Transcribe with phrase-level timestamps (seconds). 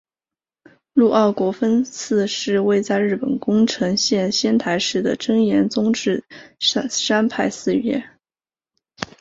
[0.93, 6.23] 陆奥国分寺是位在日本宫城县仙台市的真言宗智
[6.57, 8.03] 山派寺院。